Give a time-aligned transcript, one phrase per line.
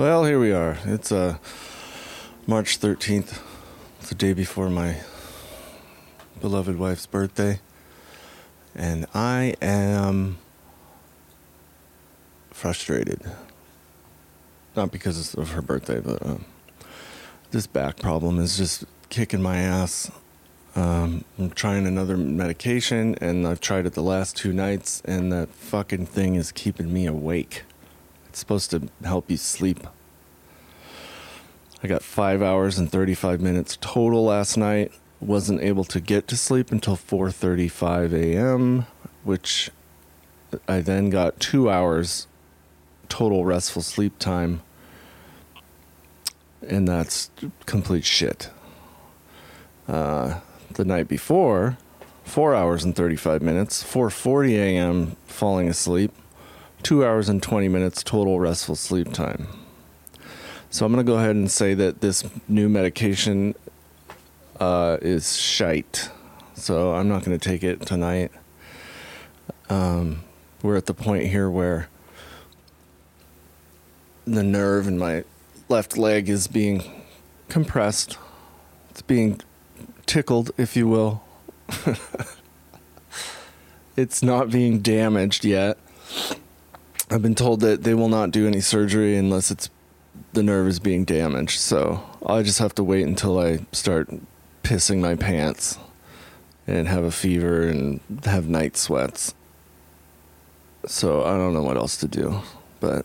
[0.00, 0.78] Well, here we are.
[0.86, 1.36] It's uh,
[2.46, 3.38] March 13th.
[3.98, 4.96] It's the day before my
[6.40, 7.60] beloved wife's birthday.
[8.74, 10.38] And I am
[12.50, 13.20] frustrated.
[14.74, 16.46] Not because of her birthday, but um,
[17.50, 20.10] this back problem is just kicking my ass.
[20.74, 25.50] Um, I'm trying another medication, and I've tried it the last two nights, and that
[25.50, 27.64] fucking thing is keeping me awake.
[28.30, 29.84] It's supposed to help you sleep.
[31.82, 34.92] I got five hours and 35 minutes total last night.
[35.18, 38.86] Wasn't able to get to sleep until 4:35 a.m.,
[39.24, 39.70] which
[40.68, 42.28] I then got two hours
[43.08, 44.62] total restful sleep time,
[46.62, 47.32] and that's
[47.66, 48.48] complete shit.
[49.88, 50.38] Uh,
[50.74, 51.78] the night before,
[52.22, 55.16] four hours and 35 minutes, 4:40 a.m.
[55.26, 56.12] falling asleep,
[56.82, 59.48] two hours and 20 minutes total restful sleep time.
[60.70, 63.54] So I'm going to go ahead and say that this new medication
[64.60, 66.10] uh, is shite.
[66.54, 68.30] So I'm not going to take it tonight.
[69.68, 70.22] Um,
[70.62, 71.88] we're at the point here where
[74.26, 75.24] the nerve in my
[75.68, 76.82] left leg is being
[77.48, 78.18] compressed.
[78.90, 79.40] It's being
[80.06, 81.22] tickled, if you will.
[83.96, 85.78] it's not being damaged yet.
[87.10, 89.68] I've been told that they will not do any surgery unless it's
[90.32, 91.58] the nerve is being damaged.
[91.58, 94.08] So I just have to wait until I start
[94.62, 95.76] pissing my pants
[96.68, 99.34] and have a fever and have night sweats.
[100.86, 102.42] So I don't know what else to do,
[102.78, 103.04] but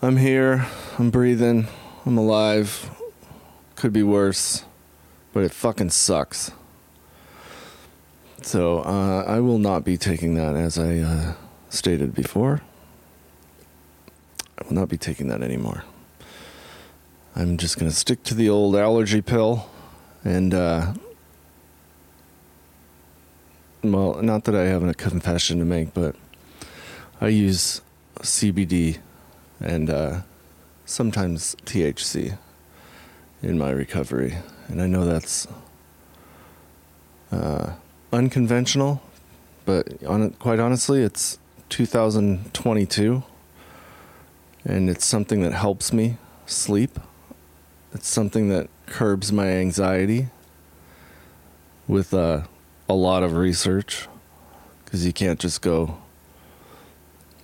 [0.00, 0.66] I'm here.
[0.96, 1.66] I'm breathing.
[2.06, 2.88] I'm alive.
[3.74, 4.64] Could be worse,
[5.32, 6.52] but it fucking sucks.
[8.42, 11.34] So uh, I will not be taking that as I uh,
[11.70, 12.60] stated before.
[14.58, 15.84] I will not be taking that anymore.
[17.34, 19.70] I'm just going to stick to the old allergy pill
[20.24, 20.92] and, uh,
[23.82, 26.16] well, not that I have a confession to make, but
[27.20, 27.80] I use
[28.18, 28.98] CBD
[29.60, 30.20] and uh,
[30.84, 32.36] sometimes THC
[33.42, 34.36] in my recovery.
[34.68, 35.46] And I know that's
[37.32, 37.74] uh,
[38.12, 39.00] unconventional,
[39.64, 41.38] but on, quite honestly, it's
[41.70, 43.22] 2022
[44.64, 46.98] and it's something that helps me sleep.
[47.92, 50.28] It's something that curbs my anxiety
[51.88, 52.42] with uh,
[52.88, 54.06] a lot of research
[54.84, 55.98] because you can't just go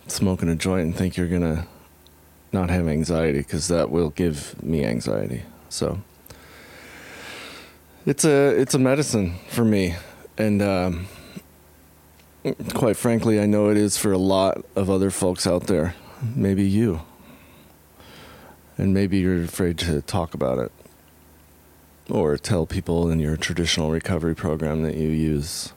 [0.09, 1.67] smoking a joint and think you're gonna
[2.53, 5.43] not have anxiety because that will give me anxiety.
[5.69, 6.01] So
[8.05, 9.97] it's a it's a medicine for me,
[10.39, 11.07] and um,
[12.75, 15.95] quite frankly, I know it is for a lot of other folks out there.
[16.35, 17.03] Maybe you,
[18.79, 20.73] and maybe you're afraid to talk about it
[22.09, 25.73] or tell people in your traditional recovery program that you use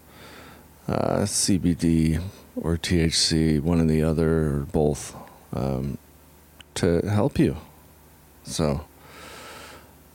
[0.87, 2.21] uh, CBD
[2.55, 5.15] or THC, one or the other, or both.
[5.53, 5.97] Um,
[6.79, 7.57] to help you.
[8.43, 8.85] So,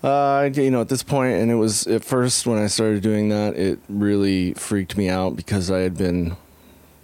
[0.02, 3.28] uh, you know, at this point, and it was at first when I started doing
[3.28, 6.36] that, it really freaked me out because I had been,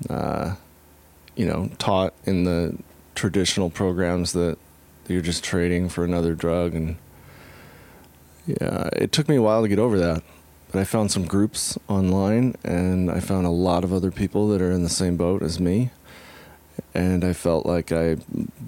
[0.08, 0.54] uh,
[1.36, 2.76] you know, taught in the
[3.14, 4.58] traditional programs that
[5.08, 6.96] you're just trading for another drug, and
[8.46, 10.22] yeah, it took me a while to get over that.
[10.70, 14.62] But I found some groups online, and I found a lot of other people that
[14.62, 15.90] are in the same boat as me
[16.94, 18.16] and I felt like I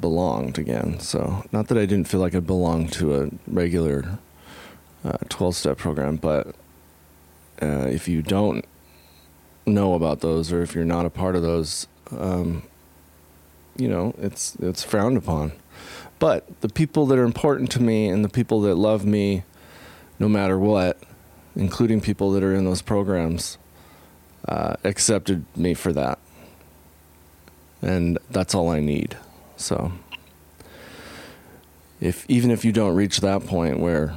[0.00, 1.00] belonged again.
[1.00, 4.19] So, not that I didn't feel like I belonged to a regular
[5.28, 6.49] 12 uh, step program, but
[7.61, 8.64] uh, if you don't
[9.67, 12.62] know about those or if you're not a part of those, um,
[13.76, 15.53] you know, it's it's frowned upon.
[16.19, 19.44] But the people that are important to me and the people that love me,
[20.19, 20.99] no matter what,
[21.56, 23.59] including people that are in those programs,
[24.49, 26.19] uh, accepted me for that
[27.82, 29.17] and that's all I need.
[29.56, 29.93] So
[32.00, 34.14] if even if you don't reach that point where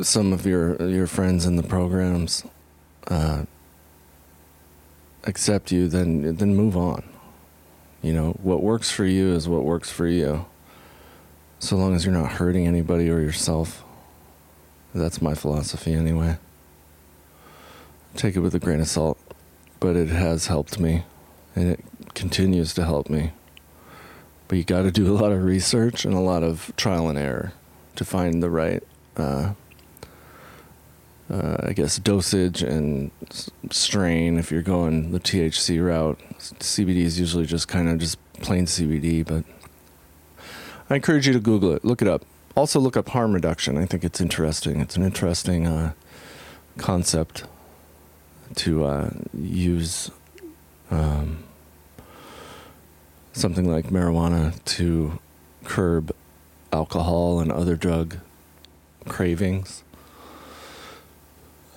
[0.00, 2.44] some of your your friends in the programs
[3.08, 3.44] uh,
[5.26, 7.04] accept you, then then move on.
[8.02, 10.46] You know what works for you is what works for you.
[11.58, 13.82] So long as you're not hurting anybody or yourself.
[14.94, 16.38] That's my philosophy anyway.
[18.14, 19.18] Take it with a grain of salt,
[19.78, 21.04] but it has helped me,
[21.54, 21.80] and it
[22.14, 23.32] continues to help me.
[24.48, 27.18] But you got to do a lot of research and a lot of trial and
[27.18, 27.52] error
[27.96, 28.82] to find the right,
[29.16, 29.52] uh,
[31.30, 33.10] uh, I guess, dosage and
[33.70, 34.38] strain.
[34.38, 39.26] If you're going the THC route, CBD is usually just kind of just plain CBD,
[39.26, 39.44] but
[40.88, 41.84] I encourage you to Google it.
[41.84, 42.24] Look it up.
[42.54, 43.76] Also, look up harm reduction.
[43.76, 44.80] I think it's interesting.
[44.80, 45.92] It's an interesting uh,
[46.78, 47.44] concept
[48.54, 50.10] to uh, use
[50.90, 51.42] um,
[53.32, 55.18] something like marijuana to
[55.64, 56.14] curb
[56.72, 58.18] alcohol and other drug
[59.08, 59.82] cravings.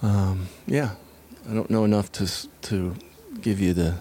[0.02, 0.92] Um, yeah,
[1.50, 2.28] I don't know enough to
[2.64, 2.96] to
[3.42, 3.96] give you the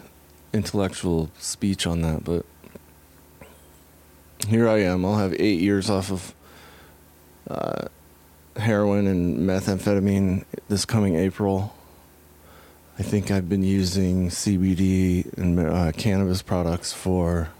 [0.52, 2.46] intellectual speech on that, but
[4.46, 5.04] here I am.
[5.04, 6.34] I'll have eight years off of
[7.50, 7.88] uh,
[8.56, 11.74] heroin and methamphetamine this coming April.
[12.98, 17.50] I think I've been using CBD and uh, cannabis products for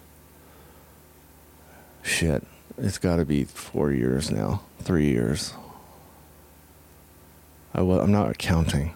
[2.03, 2.45] shit.
[2.77, 5.53] It's got to be four years now, three years.
[7.75, 8.95] I'm not counting.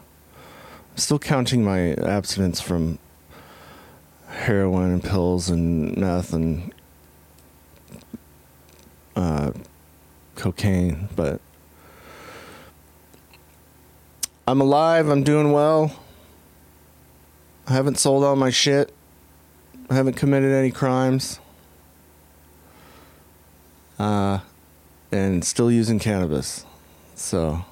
[0.93, 2.99] I'm still counting my abstinence from
[4.29, 6.75] heroin and pills and meth and
[9.15, 9.53] uh,
[10.35, 11.41] cocaine, but
[14.47, 15.09] I'm alive.
[15.09, 15.99] I'm doing well.
[17.67, 18.93] I haven't sold all my shit.
[19.89, 21.39] I haven't committed any crimes.
[23.99, 24.41] Uh,
[25.13, 26.65] and still using cannabis.
[27.15, 27.65] So,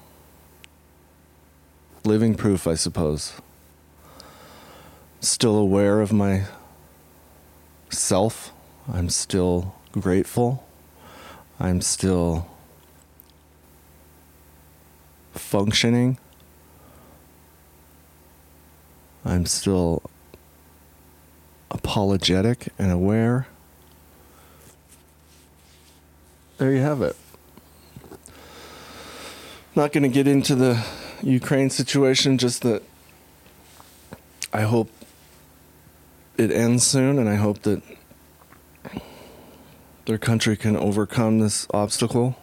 [2.03, 3.33] living proof, I suppose.
[5.19, 6.45] Still aware of my
[7.89, 8.51] self.
[8.91, 10.67] I'm still grateful.
[11.59, 12.47] I'm still
[15.33, 16.17] functioning.
[19.23, 20.01] I'm still
[21.69, 23.47] apologetic and aware.
[26.57, 27.15] There you have it.
[29.75, 30.83] Not going to get into the
[31.23, 32.83] Ukraine situation, just that
[34.53, 34.89] I hope
[36.37, 37.81] it ends soon, and I hope that
[40.05, 42.35] their country can overcome this obstacle.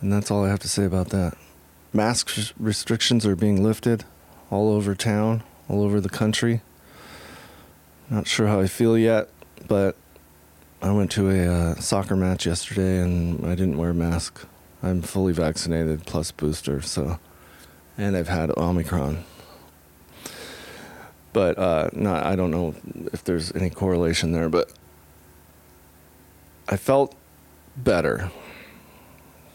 [0.00, 1.36] And that's all I have to say about that.
[1.92, 4.04] Mask restrictions are being lifted
[4.50, 6.60] all over town, all over the country.
[8.08, 9.28] Not sure how I feel yet,
[9.66, 9.96] but
[10.80, 14.46] I went to a uh, soccer match yesterday and I didn't wear a mask.
[14.82, 17.18] I'm fully vaccinated plus booster, so
[17.96, 19.24] and I've had Omicron.
[21.32, 22.74] But uh, not, I don't know
[23.12, 24.72] if there's any correlation there, but
[26.68, 27.14] I felt
[27.76, 28.30] better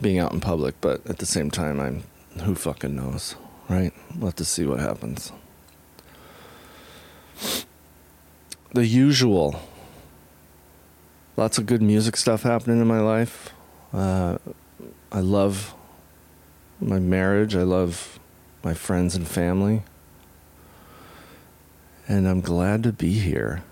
[0.02, 2.04] being out in public, but at the same time, I'm
[2.42, 3.36] who fucking knows,
[3.70, 3.94] right?
[4.16, 5.32] We'll have to see what happens.
[8.74, 9.60] The usual.
[11.38, 13.54] Lots of good music stuff happening in my life.
[13.92, 14.38] Uh,
[15.12, 15.74] I love
[16.80, 17.56] my marriage.
[17.56, 18.20] I love
[18.64, 19.84] my friends and family.
[22.08, 23.64] And I'm glad to be here.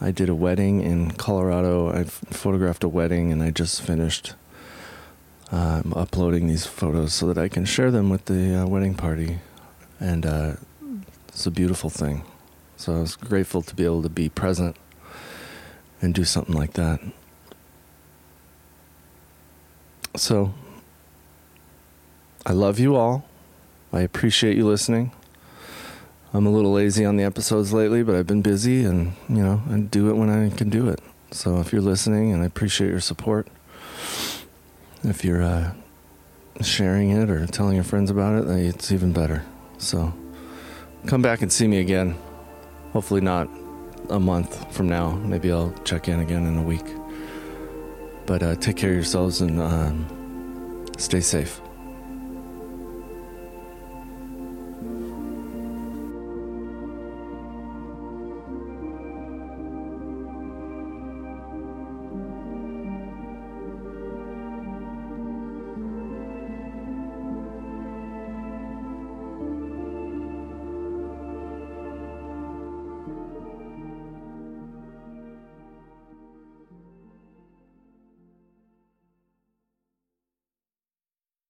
[0.00, 1.92] I did a wedding in Colorado.
[1.92, 4.34] I photographed a wedding and I just finished
[5.52, 9.40] I'm uploading these photos so that I can share them with the uh, wedding party.
[9.98, 10.52] And uh,
[11.28, 12.22] it's a beautiful thing.
[12.76, 14.76] So I was grateful to be able to be present
[16.00, 17.00] and do something like that.
[20.16, 20.52] So
[22.44, 23.24] I love you all.
[23.92, 25.12] I appreciate you listening.
[26.32, 29.62] I'm a little lazy on the episodes lately, but I've been busy and, you know,
[29.68, 31.00] I do it when I can do it.
[31.32, 33.48] So if you're listening and I appreciate your support,
[35.02, 35.72] if you're uh,
[36.60, 39.44] sharing it or telling your friends about it, it's even better.
[39.78, 40.12] So
[41.06, 42.16] come back and see me again.
[42.92, 43.48] Hopefully, not
[44.08, 45.12] a month from now.
[45.12, 46.84] Maybe I'll check in again in a week.
[48.30, 50.06] But uh, take care of yourselves and um,
[50.96, 51.60] stay safe.